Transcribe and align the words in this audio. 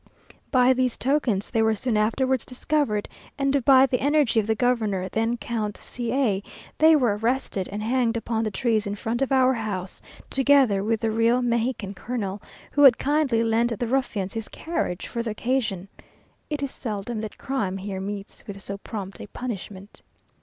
By 0.49 0.73
these 0.73 0.97
tokens 0.97 1.51
they 1.51 1.61
were 1.61 1.75
soon 1.75 1.95
afterwards 1.95 2.43
discovered, 2.43 3.07
and 3.37 3.63
by 3.63 3.85
the 3.85 3.99
energy 3.99 4.39
of 4.39 4.47
the 4.47 4.55
Governor, 4.55 5.07
then 5.09 5.37
Count 5.37 5.77
C 5.77 6.11
a, 6.11 6.41
they 6.79 6.95
were 6.95 7.17
arrested 7.19 7.69
and 7.71 7.83
hanged 7.83 8.17
upon 8.17 8.43
the 8.43 8.49
trees 8.49 8.87
in 8.87 8.95
front 8.95 9.21
of 9.21 9.31
our 9.31 9.53
house, 9.53 10.01
together 10.27 10.83
with 10.83 11.01
the 11.01 11.11
real 11.11 11.43
Mexican 11.43 11.93
colonel, 11.93 12.41
who 12.71 12.81
had 12.81 12.97
kindly 12.97 13.43
lent 13.43 13.77
the 13.77 13.85
ruffians 13.87 14.33
his 14.33 14.47
carriage 14.47 15.05
for 15.05 15.21
the 15.21 15.29
occasion. 15.29 15.87
It 16.49 16.63
is 16.63 16.71
seldom 16.71 17.21
that 17.21 17.37
crime 17.37 17.77
here 17.77 18.01
meets 18.01 18.43
with 18.47 18.59
so 18.59 18.79
prompt 18.79 19.21
a 19.21 19.27
punishment. 19.27 20.01